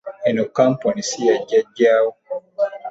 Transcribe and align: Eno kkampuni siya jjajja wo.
Eno 0.27 0.43
kkampuni 0.47 1.01
siya 1.09 1.35
jjajja 1.47 1.91
wo. 2.03 2.11